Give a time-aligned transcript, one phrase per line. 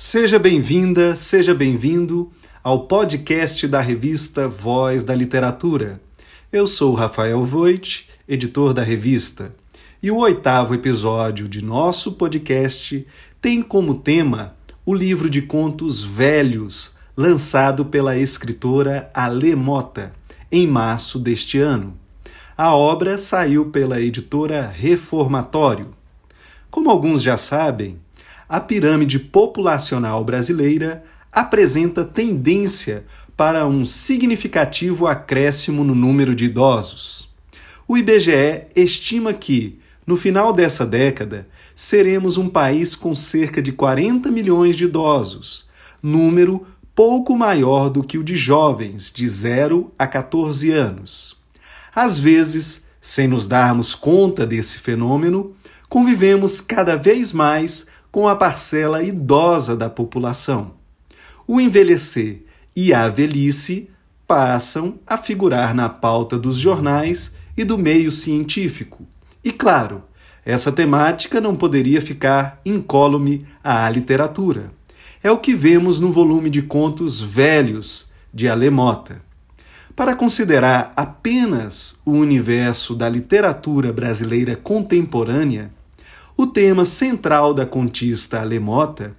[0.00, 2.30] Seja bem-vinda, seja bem-vindo
[2.62, 6.00] ao podcast da revista Voz da Literatura.
[6.52, 9.52] Eu sou Rafael Voit, editor da revista,
[10.00, 13.04] e o oitavo episódio de nosso podcast
[13.42, 14.54] tem como tema
[14.86, 20.12] o livro de contos Velhos, lançado pela escritora Ale Mota
[20.50, 21.98] em março deste ano.
[22.56, 25.88] A obra saiu pela editora Reformatório.
[26.70, 27.98] Como alguns já sabem,
[28.48, 33.04] a pirâmide populacional brasileira apresenta tendência
[33.36, 37.28] para um significativo acréscimo no número de idosos.
[37.86, 44.30] O IBGE estima que, no final dessa década, seremos um país com cerca de 40
[44.30, 45.68] milhões de idosos,
[46.02, 51.38] número pouco maior do que o de jovens de 0 a 14 anos.
[51.94, 55.54] Às vezes, sem nos darmos conta desse fenômeno,
[55.88, 57.86] convivemos cada vez mais
[58.18, 60.72] com a parcela idosa da população.
[61.46, 62.42] O envelhecer
[62.74, 63.88] e a velhice
[64.26, 69.06] passam a figurar na pauta dos jornais e do meio científico.
[69.44, 70.02] E claro,
[70.44, 74.72] essa temática não poderia ficar incólume à literatura.
[75.22, 79.20] É o que vemos no volume de contos velhos de Alemota.
[79.94, 85.70] Para considerar apenas o universo da literatura brasileira contemporânea,
[86.40, 89.12] o tema central da contista alemota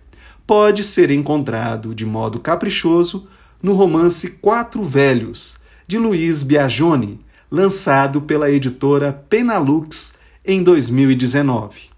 [0.47, 3.27] pode ser encontrado de modo caprichoso
[3.61, 7.19] no romance Quatro Velhos, de Luiz Biagioni,
[7.51, 10.13] lançado pela editora Penalux
[10.45, 11.89] em 2019.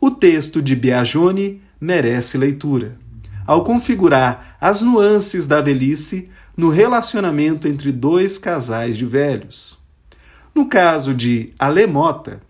[0.00, 2.96] O texto de Biagioni merece leitura,
[3.44, 9.76] ao configurar as nuances da velhice no relacionamento entre dois casais de velhos.
[10.54, 12.40] No caso de Alemota,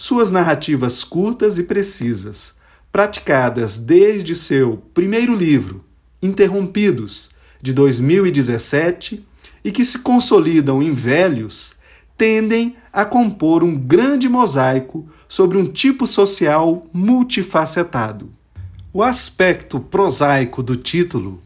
[0.00, 2.54] suas narrativas curtas e precisas,
[2.90, 5.84] praticadas desde seu primeiro livro,
[6.22, 9.22] Interrompidos, de 2017,
[9.62, 11.74] e que se consolidam em velhos,
[12.16, 18.32] tendem a compor um grande mosaico sobre um tipo social multifacetado.
[18.94, 21.40] O aspecto prosaico do título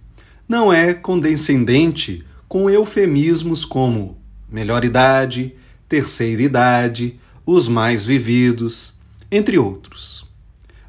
[0.48, 4.16] não é condescendente com eufemismos como
[4.48, 5.56] melhor idade,
[5.88, 8.94] terceira idade, os mais vividos,
[9.30, 10.26] entre outros.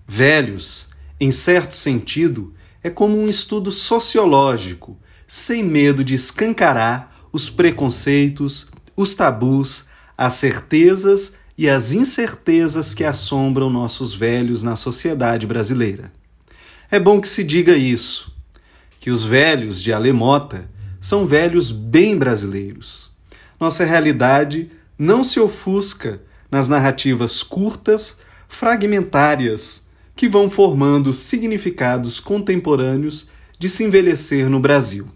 [0.07, 0.89] Velhos,
[1.19, 9.15] em certo sentido, é como um estudo sociológico, sem medo de escancarar os preconceitos, os
[9.15, 16.11] tabus, as certezas e as incertezas que assombram nossos velhos na sociedade brasileira.
[16.91, 18.33] É bom que se diga isso,
[18.99, 23.09] que os velhos de Alemota são velhos bem brasileiros.
[23.59, 28.17] Nossa realidade não se ofusca nas narrativas curtas,
[28.47, 29.85] fragmentárias,
[30.15, 33.27] que vão formando significados contemporâneos
[33.59, 35.07] de se envelhecer no Brasil.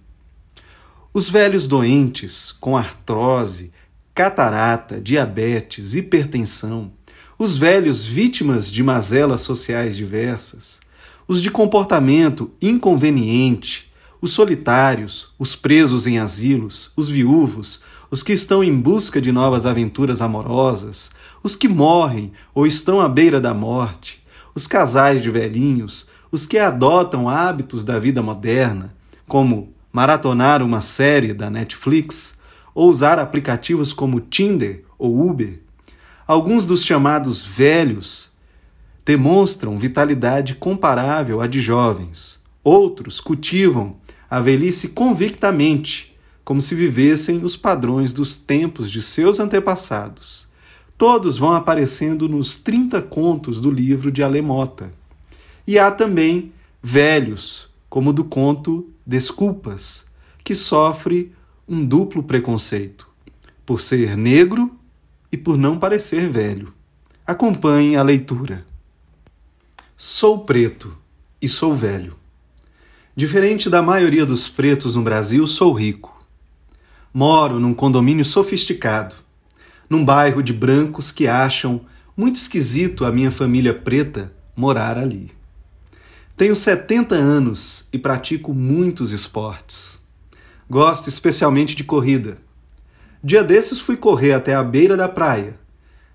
[1.14, 3.72] Os velhos doentes, com artrose,
[4.14, 6.92] catarata, diabetes, hipertensão,
[7.38, 10.82] os velhos vítimas de mazelas sociais diversas,
[11.28, 13.92] os de comportamento inconveniente,
[14.22, 19.66] os solitários, os presos em asilos, os viúvos, os que estão em busca de novas
[19.66, 21.12] aventuras amorosas,
[21.44, 24.24] os que morrem ou estão à beira da morte,
[24.54, 28.94] os casais de velhinhos, os que adotam hábitos da vida moderna,
[29.28, 32.38] como maratonar uma série da Netflix
[32.76, 35.60] ou usar aplicativos como Tinder ou Uber.
[36.28, 38.32] Alguns dos chamados velhos
[39.04, 42.40] demonstram vitalidade comparável à de jovens.
[42.64, 43.98] Outros cultivam
[44.30, 50.49] a velhice convictamente, como se vivessem os padrões dos tempos de seus antepassados.
[51.00, 54.92] Todos vão aparecendo nos 30 contos do livro de Alemota.
[55.66, 56.52] E há também
[56.84, 60.08] velhos, como do conto Desculpas,
[60.44, 61.34] que sofre
[61.66, 63.08] um duplo preconceito,
[63.66, 64.78] por ser negro
[65.32, 66.74] e por não parecer velho.
[67.26, 68.66] Acompanhe a leitura.
[69.96, 70.98] Sou preto
[71.42, 72.14] e sou velho.
[73.16, 76.22] Diferente da maioria dos pretos no Brasil, sou rico.
[77.14, 79.29] Moro num condomínio sofisticado
[79.90, 81.82] num bairro de brancos que acham
[82.16, 85.32] muito esquisito a minha família preta morar ali.
[86.36, 90.00] Tenho 70 anos e pratico muitos esportes.
[90.70, 92.38] Gosto especialmente de corrida.
[93.24, 95.60] Dia desses fui correr até a beira da praia.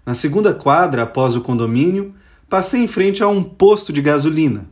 [0.07, 2.15] Na segunda quadra, após o condomínio,
[2.49, 4.67] passei em frente a um posto de gasolina.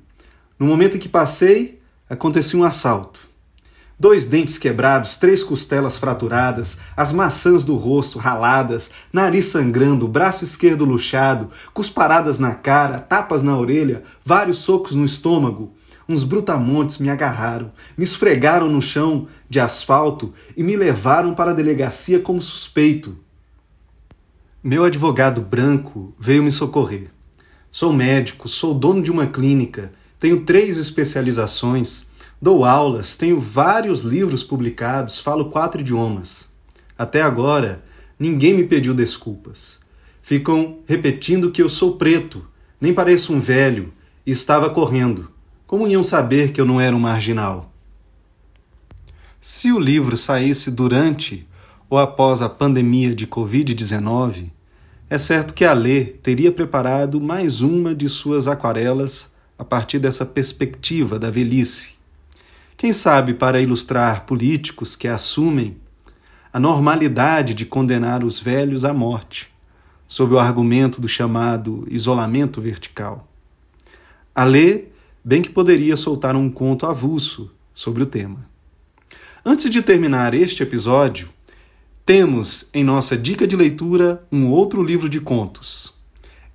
[0.59, 3.32] No momento em que passei, aconteceu um assalto.
[3.99, 10.85] Dois dentes quebrados, três costelas fraturadas, as maçãs do rosto raladas, nariz sangrando, braço esquerdo
[10.85, 15.73] luxado, cusparadas na cara, tapas na orelha, vários socos no estômago.
[16.09, 21.55] uns brutamontes me agarraram, me esfregaram no chão de asfalto e me levaram para a
[21.55, 23.17] delegacia como suspeito.
[24.63, 27.11] Meu advogado branco veio me socorrer.
[27.71, 32.07] Sou médico, sou dono de uma clínica, tenho três especializações,
[32.43, 36.53] dou aulas, tenho vários livros publicados, falo quatro idiomas.
[36.99, 37.85] Até agora,
[38.19, 39.81] ninguém me pediu desculpas.
[40.21, 42.45] Ficam repetindo que eu sou preto,
[42.81, 43.93] nem pareço um velho,
[44.27, 45.31] e estava correndo.
[45.69, 47.73] Como iam saber que eu não era um marginal?
[49.41, 51.47] Se o livro saísse durante
[51.89, 54.51] ou após a pandemia de Covid-19,
[55.09, 60.27] é certo que a Lê teria preparado mais uma de suas aquarelas a partir dessa
[60.27, 62.02] perspectiva da velhice.
[62.83, 65.77] Quem sabe para ilustrar políticos que assumem
[66.53, 69.49] a normalidade de condenar os velhos à morte,
[70.09, 73.29] sob o argumento do chamado isolamento vertical.
[74.35, 74.87] A Lê
[75.25, 78.45] bem que poderia soltar um conto avulso sobre o tema.
[79.47, 81.29] Antes de terminar este episódio,
[82.05, 86.01] temos em nossa dica de leitura um outro livro de contos.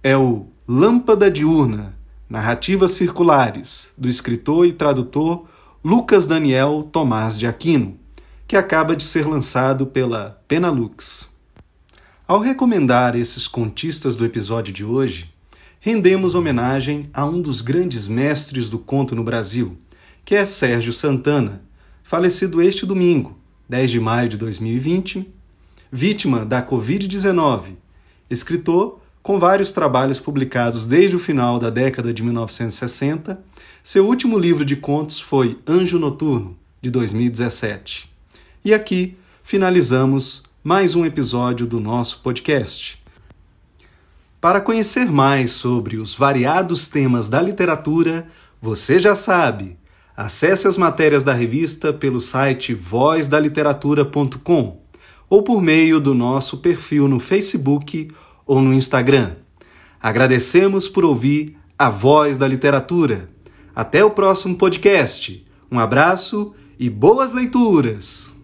[0.03, 1.97] É o Lâmpada Diurna,
[2.29, 5.47] Narrativas Circulares, do escritor e tradutor
[5.89, 7.97] Lucas Daniel Tomás de Aquino,
[8.45, 11.29] que acaba de ser lançado pela Penalux.
[12.27, 15.33] Ao recomendar esses contistas do episódio de hoje,
[15.79, 19.77] rendemos homenagem a um dos grandes mestres do conto no Brasil,
[20.25, 21.61] que é Sérgio Santana,
[22.03, 23.37] falecido este domingo,
[23.69, 25.25] 10 de maio de 2020,
[25.89, 27.77] vítima da Covid-19,
[28.29, 33.37] escritor com vários trabalhos publicados desde o final da década de 1960.
[33.83, 38.09] Seu último livro de contos foi Anjo Noturno, de 2017.
[38.63, 43.03] E aqui finalizamos mais um episódio do nosso podcast.
[44.39, 48.29] Para conhecer mais sobre os variados temas da literatura,
[48.61, 49.75] você já sabe.
[50.15, 54.79] Acesse as matérias da revista pelo site vozdaliteratura.com
[55.29, 58.09] ou por meio do nosso perfil no Facebook
[58.47, 59.35] ou no Instagram.
[60.01, 63.29] Agradecemos por ouvir a voz da literatura.
[63.75, 65.45] Até o próximo podcast.
[65.71, 68.36] Um abraço e boas leituras!